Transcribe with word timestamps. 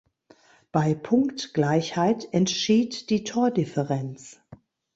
Bei 0.71 0.95
Punktgleichheit 0.95 2.29
entschied 2.33 3.11
die 3.11 3.23
Tordifferenz. 3.23 4.39